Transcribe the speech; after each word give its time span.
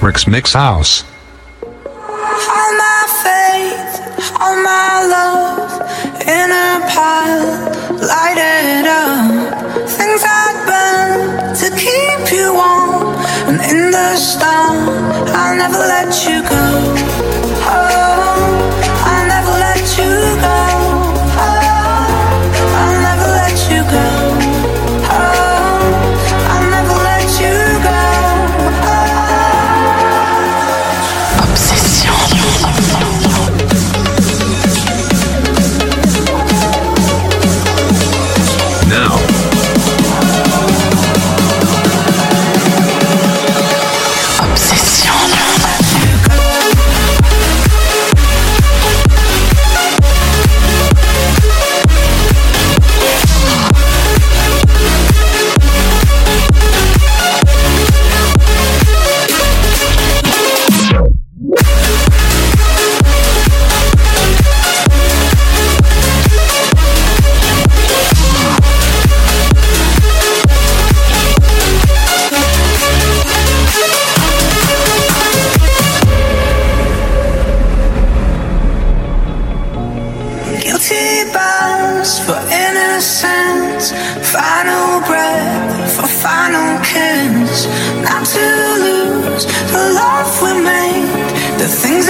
Rick's 0.00 0.28
Mix 0.28 0.52
House. 0.52 1.04
All 1.64 2.72
my 2.84 3.02
faith, 3.24 4.32
all 4.40 4.56
my 4.62 5.04
love 5.10 5.72
in 6.22 6.50
a 6.50 6.86
pile, 6.88 7.68
up. 8.86 9.88
Things 9.88 10.22
I 10.24 10.46
burn 10.68 11.54
to 11.56 11.68
keep 11.76 12.32
you 12.32 12.54
warm, 12.54 13.16
and 13.48 13.60
in 13.70 13.90
the 13.90 14.16
storm, 14.16 14.88
I'll 15.34 15.56
never 15.56 15.78
let 15.78 16.26
you 16.26 16.42
go. 16.48 17.17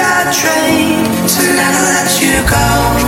I 0.00 0.30
trained 0.32 1.28
to 1.28 1.42
never 1.58 1.82
let 1.92 2.20
you 2.22 2.36
go. 2.48 3.07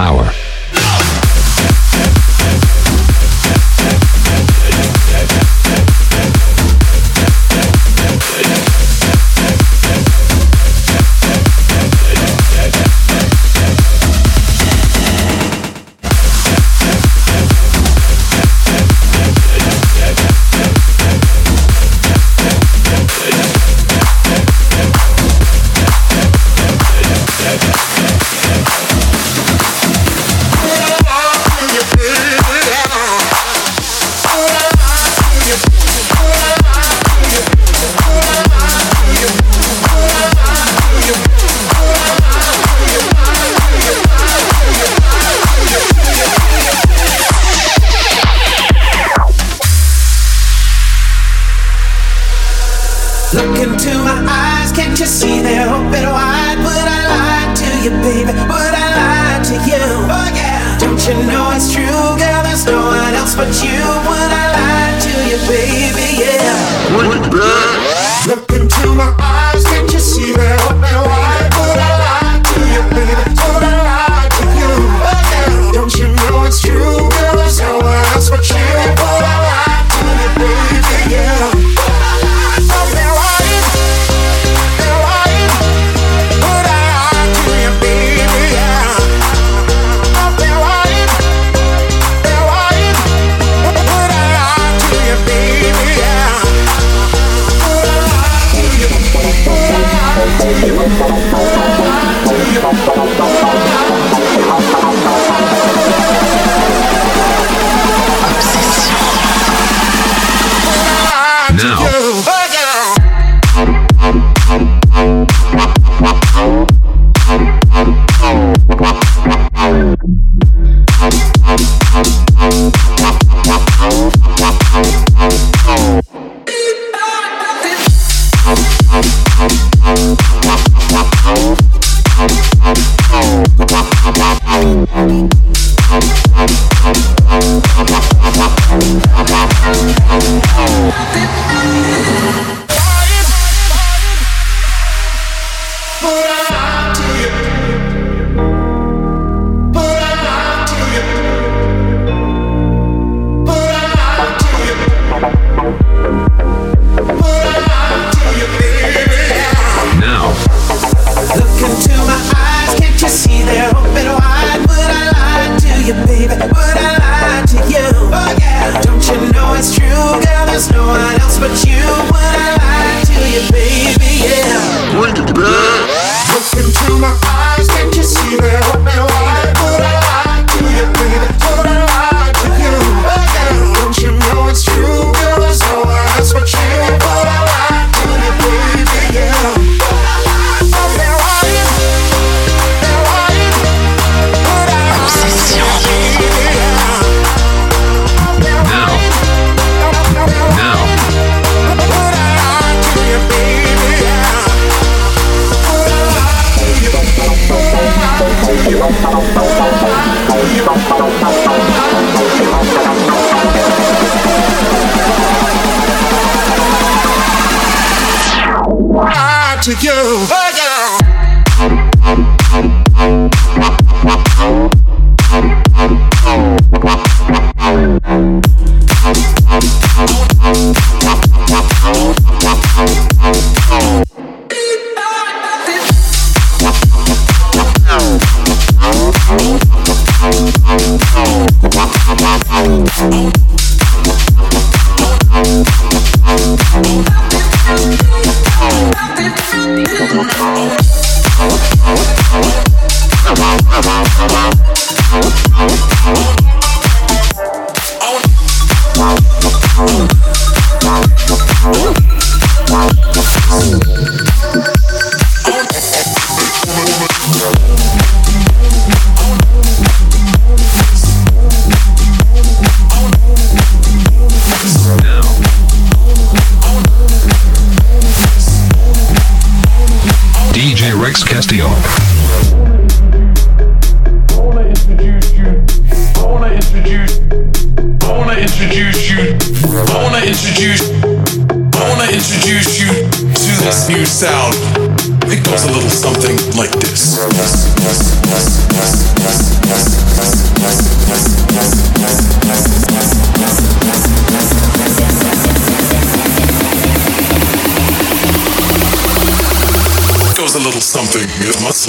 power. 0.00 0.39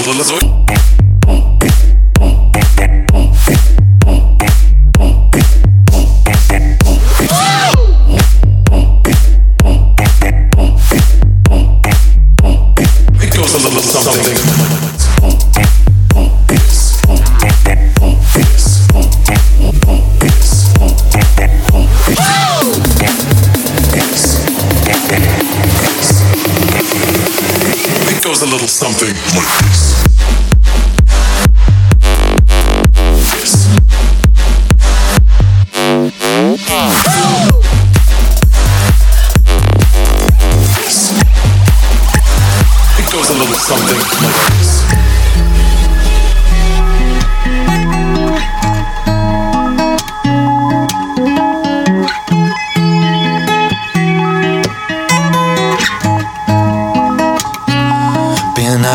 solo 0.04 0.18
las 0.18 0.32
oí. 0.32 0.61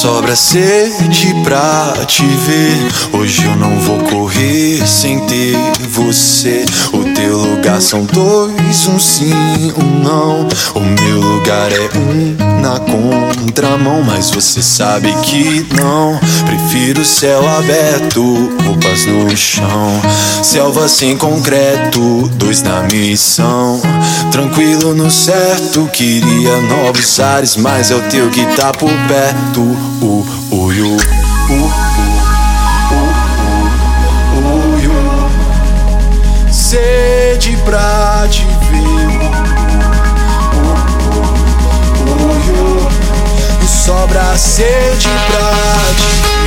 Sobra 0.00 0.34
sede 0.36 1.34
pra 1.44 1.92
te 2.06 2.24
ver. 2.24 3.18
Hoje 3.18 3.44
eu 3.44 3.56
não 3.56 3.78
vou 3.80 3.98
correr 4.04 4.86
sem 4.86 5.20
ter 5.26 5.56
você. 5.88 6.64
O 6.92 7.04
teu 7.14 7.38
lugar 7.38 7.82
são 7.82 8.04
dois, 8.04 8.86
um 8.86 8.98
sim, 8.98 9.72
um 9.76 10.02
não. 10.02 10.48
O 10.74 10.80
meu 10.80 11.20
lugar 11.20 11.70
é 11.72 11.90
um 11.98 12.49
na 12.60 12.78
contramão, 12.78 14.02
mas 14.02 14.30
você 14.30 14.62
sabe 14.62 15.12
que 15.22 15.66
não. 15.74 16.18
Prefiro 16.44 17.04
céu 17.04 17.46
aberto, 17.48 18.22
roupas 18.64 19.06
no 19.06 19.36
chão. 19.36 20.00
Selva 20.42 20.88
sem 20.88 21.16
concreto, 21.16 22.28
dois 22.34 22.62
na 22.62 22.82
missão. 22.82 23.80
Tranquilo 24.30 24.94
no 24.94 25.10
certo, 25.10 25.88
queria 25.92 26.60
novos 26.62 27.18
ares, 27.18 27.56
mas 27.56 27.90
é 27.90 27.94
o 27.94 28.02
teu 28.02 28.30
que 28.30 28.44
tá 28.56 28.72
por 28.72 28.92
perto. 29.08 29.60
Uh, 29.60 30.26
uh, 30.52 30.72
you, 30.72 30.86
uh, 30.86 30.98
uh, 31.52 31.70
uh, 34.36 34.60
Sede 36.52 37.56
pra 37.64 38.28
te 38.30 38.59
Sobra 43.90 44.36
sede 44.38 45.08
pra 45.26 45.50
te 45.96 46.39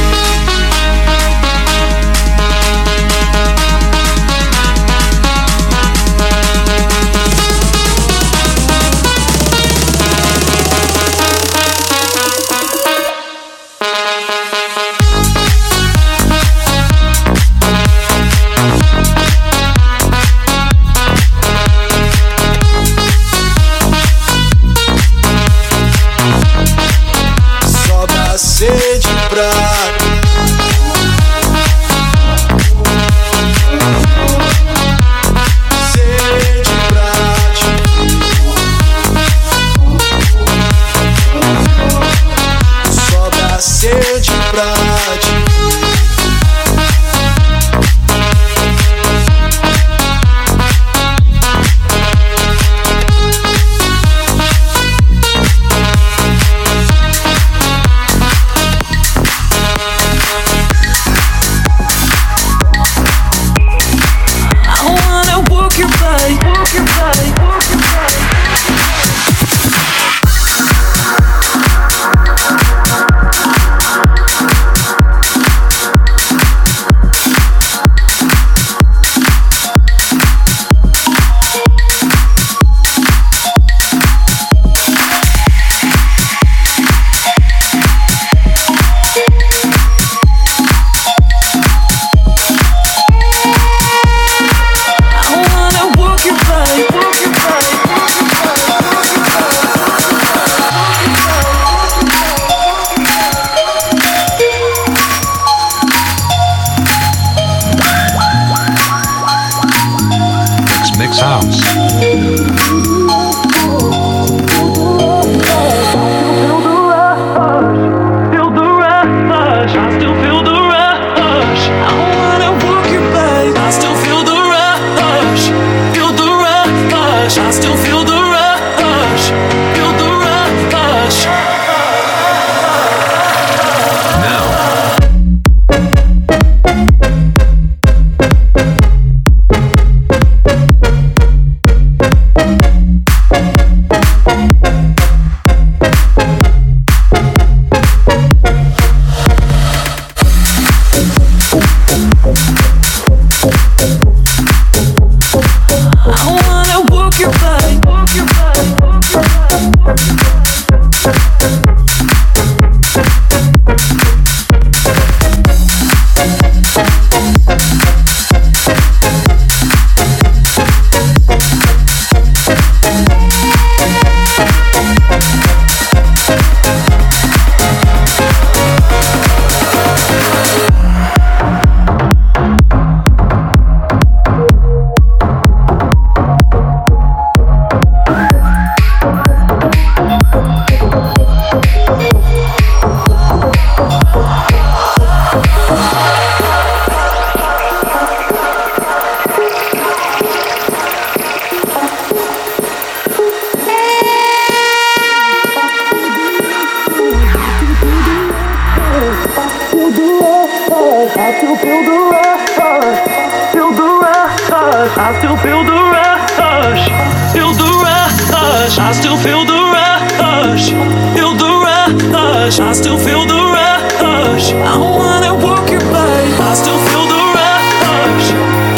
rush. 222.54 222.70
I 222.70 222.74
still 222.74 222.98
feel 222.98 223.26
the 223.26 223.36
rush. 223.36 224.54
I 224.54 224.78
wanna 224.78 225.34
walk 225.46 225.70
your 225.70 225.82
body. 225.82 226.34
I 226.40 226.54
still 226.56 226.78
feel 226.88 227.06
the 227.08 227.22
rush. 227.34 228.28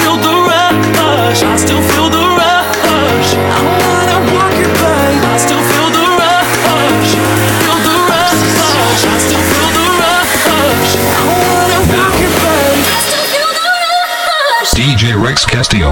Feel 0.01 0.17
the 0.17 0.35
rush. 0.47 1.43
I 1.43 1.57
still 1.57 1.81
feel 1.81 2.09
the 2.09 2.23
rush. 2.39 3.29
I 3.35 3.59
wanna 3.81 4.19
walk 4.33 4.53
your 4.55 4.71
body. 4.79 5.17
I 5.25 5.37
still 5.37 5.63
feel 5.71 5.89
the 5.91 6.05
rush. 6.19 7.11
Feel 7.63 7.79
the 7.87 7.95
rush. 8.11 9.01
I 9.05 9.17
still 9.19 9.43
feel 9.51 9.69
the 9.77 9.85
rush. 9.99 10.95
I 10.95 11.31
wanna 11.41 11.79
walk 11.91 12.15
your 12.21 12.33
body. 12.43 12.81
I 12.85 12.99
still 13.07 13.25
feel 13.33 13.51
the 13.59 13.67
rush. 14.59 14.71
DJ 14.71 15.21
Rex 15.21 15.45
Castillo. 15.45 15.91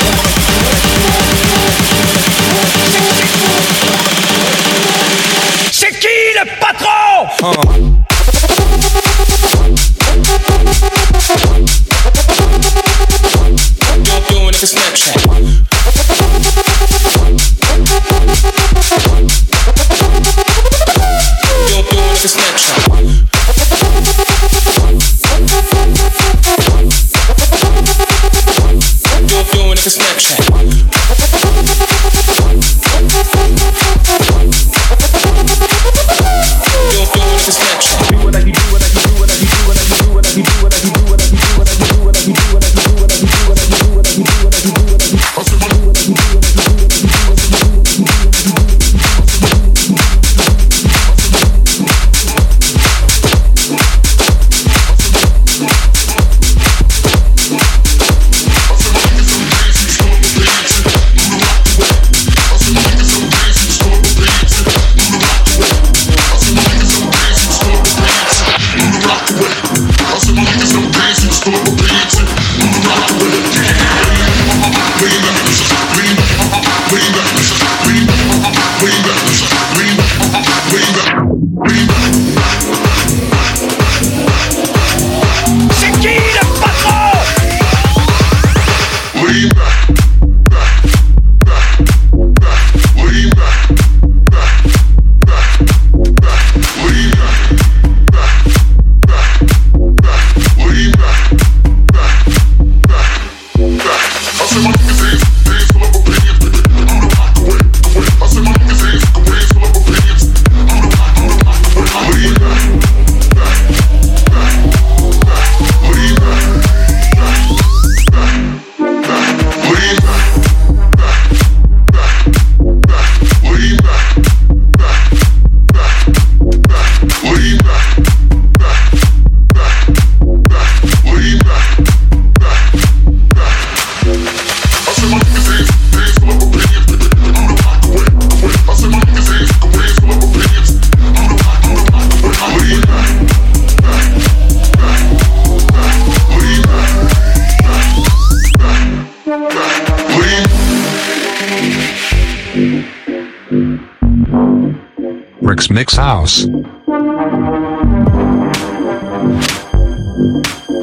house. 156.21 156.45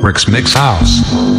Rick's 0.03 0.27
Mix 0.27 0.53
House. 0.55 1.38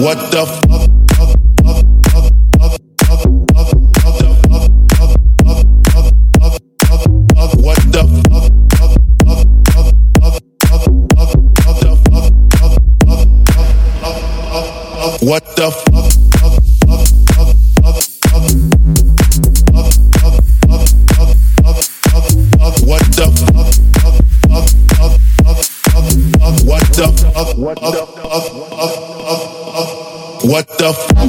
What 0.00 0.30
the 0.30 0.42
f? 0.42 0.67
What 30.48 30.66
the 30.78 30.88
f- 30.88 31.28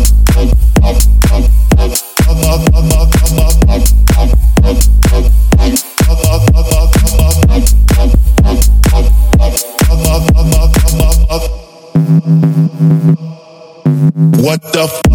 What 14.41 14.61
the 14.73 14.83
f- 14.83 15.08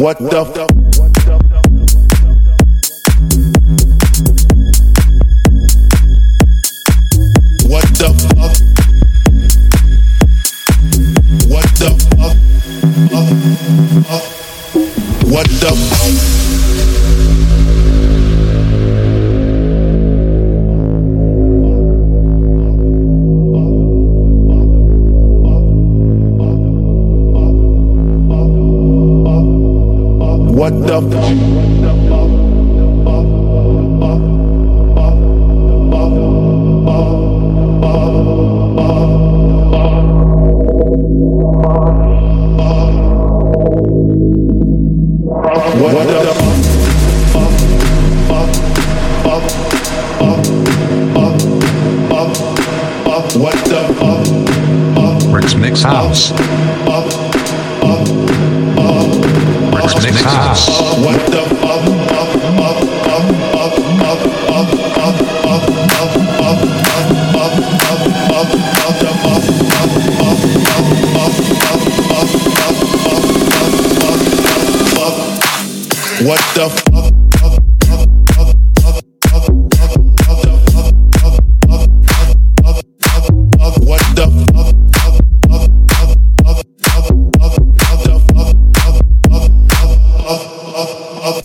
What 0.00 0.18
the 0.18 0.59
the 30.86 31.79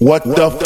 What, 0.06 0.24
what 0.24 0.36
the, 0.36 0.50
the 0.50 0.65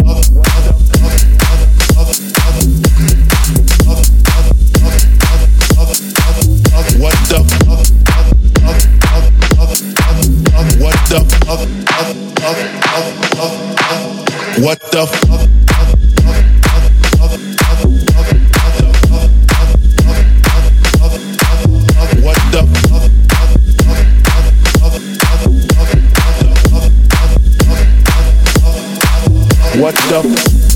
What 29.80 29.96
the 29.96 30.69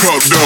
cup 0.00 0.22
down. 0.30 0.39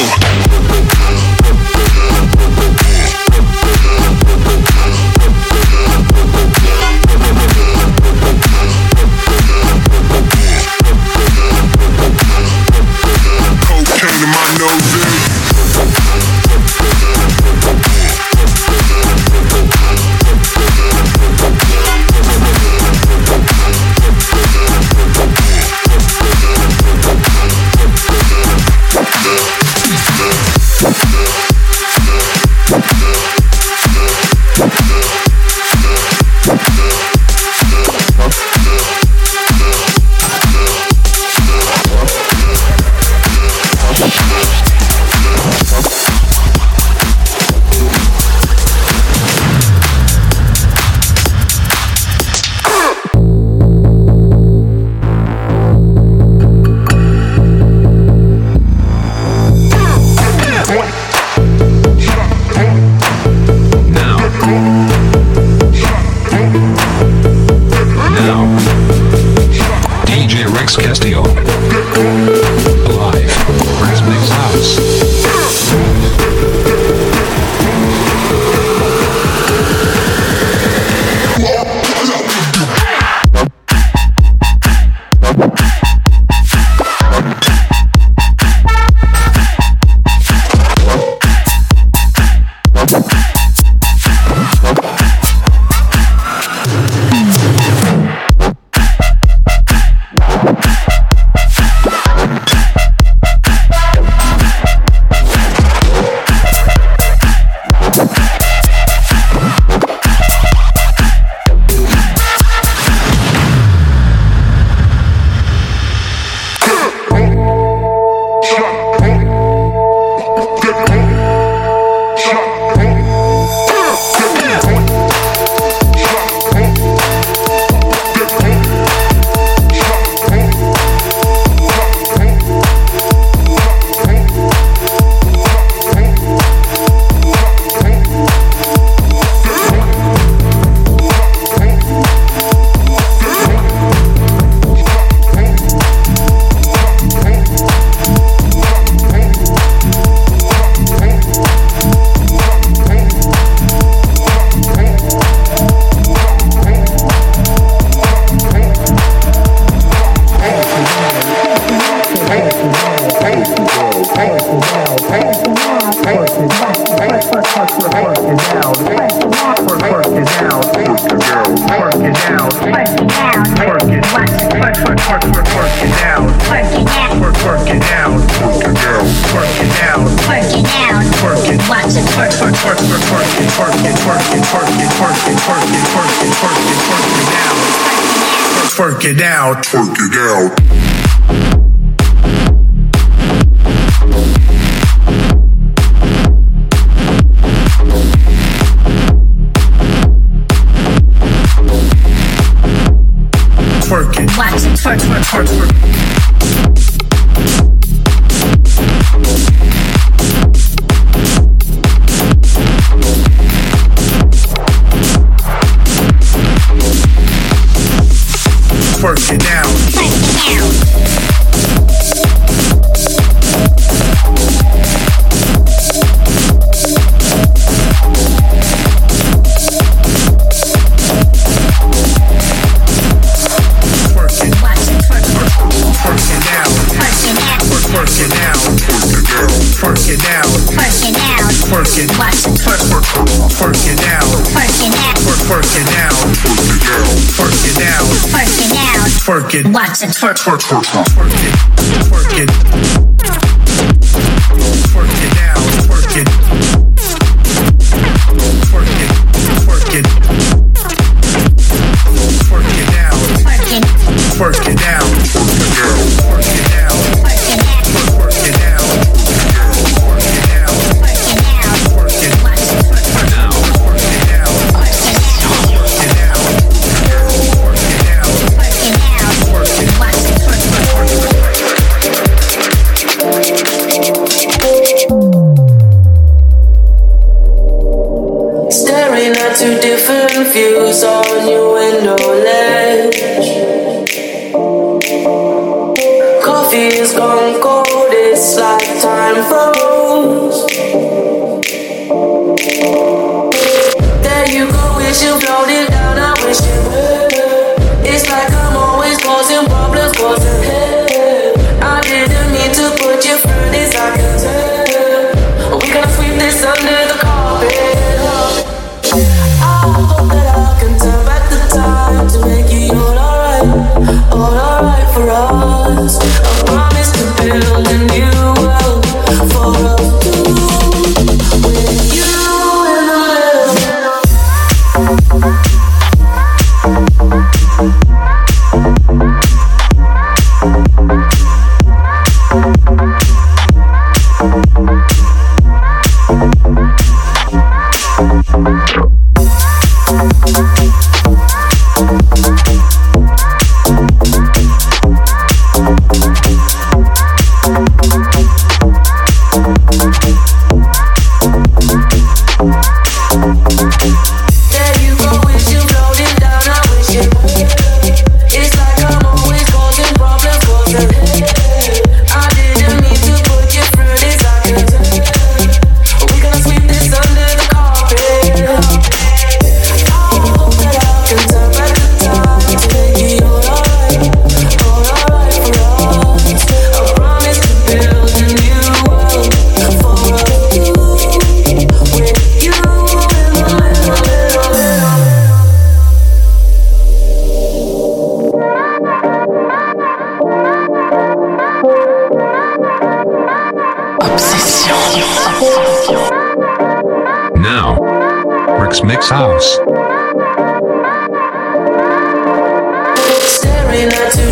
twerk 249.25 249.55
it. 249.55 249.67
Watch 249.73 250.03
it 250.03 250.11
twerk, 250.11 250.37
twerk, 250.37 250.61
twerk, 250.61 250.85
twerk, 250.85 251.07
twerk 251.07 251.33
it, 251.49 252.51
twerk 252.51 253.09
it. 253.09 253.14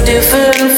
different. 0.00 0.71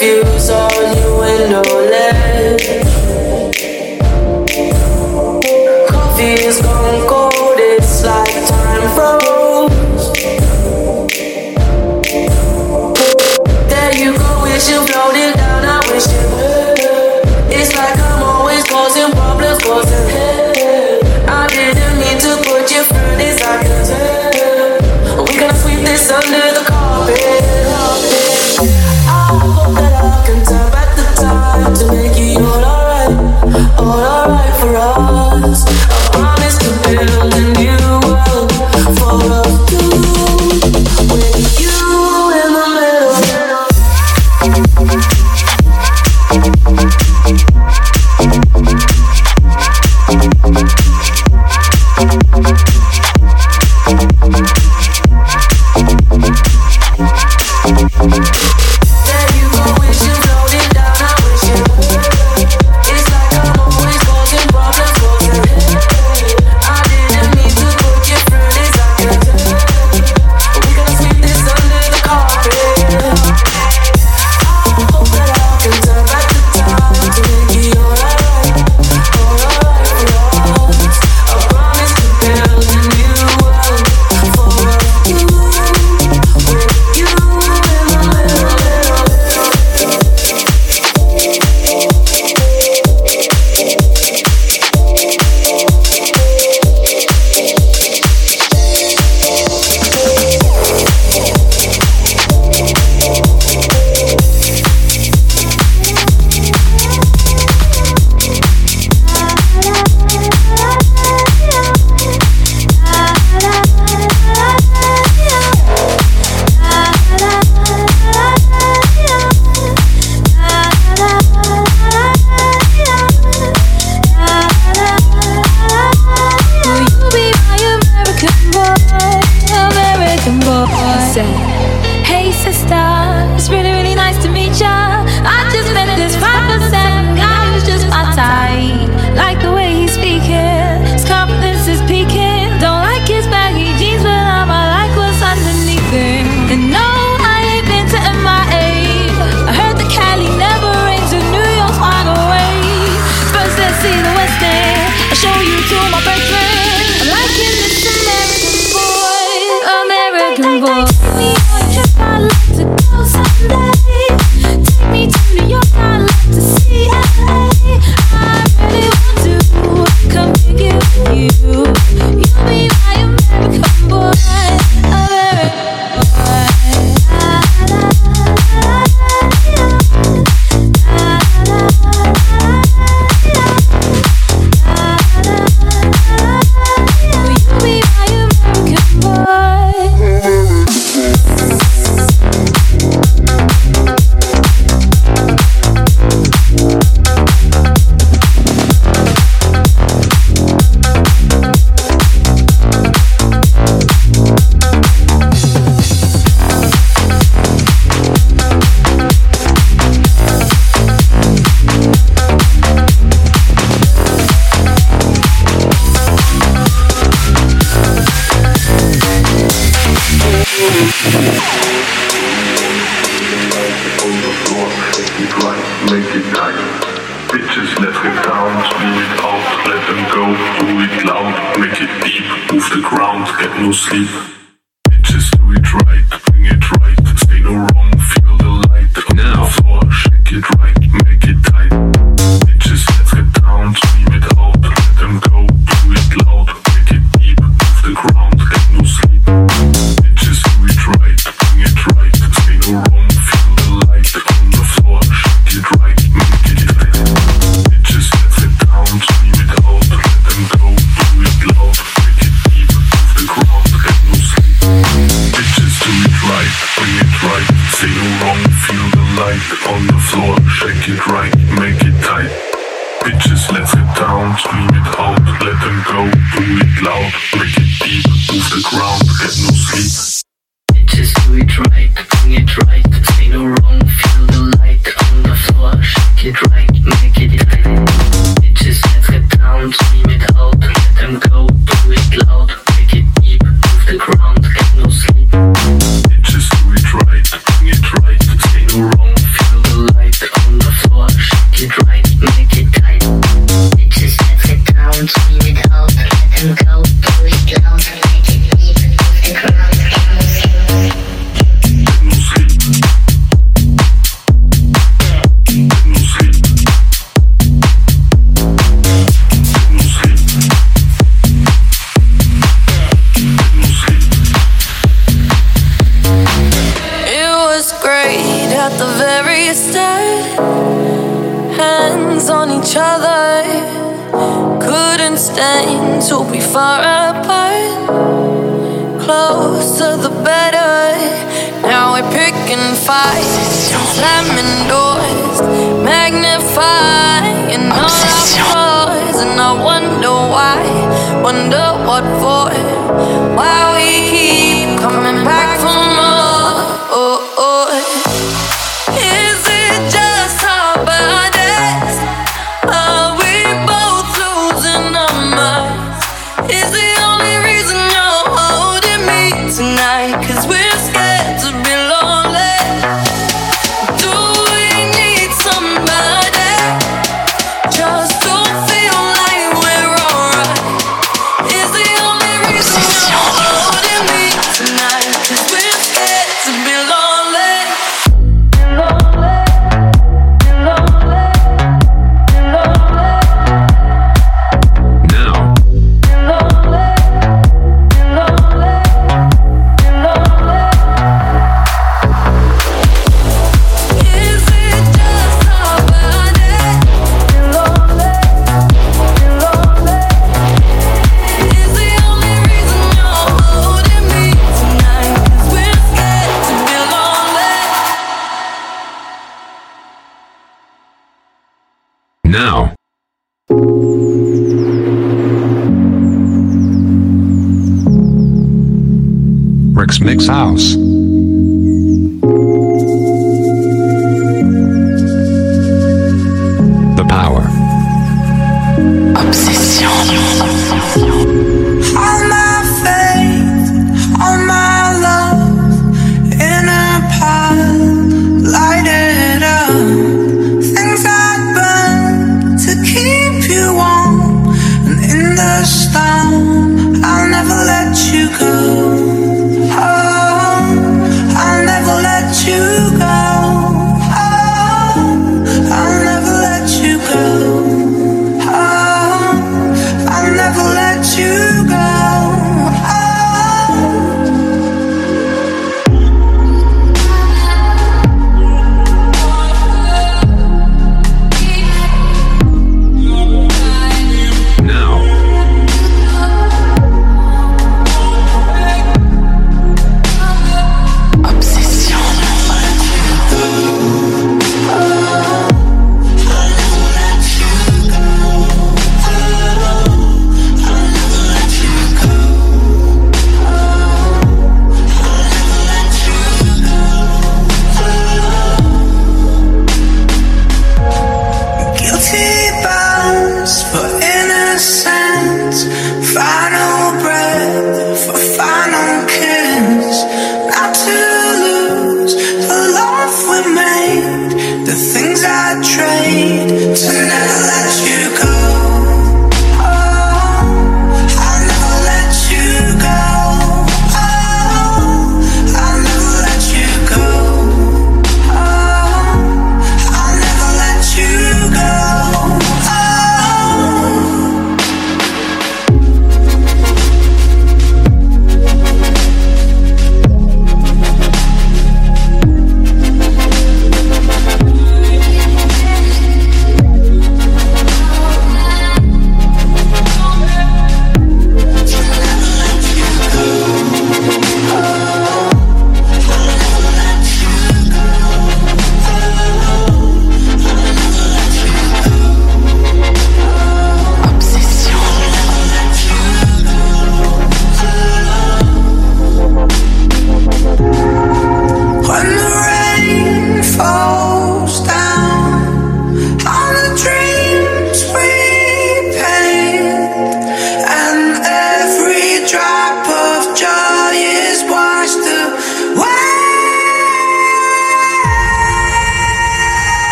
House. 430.26 430.83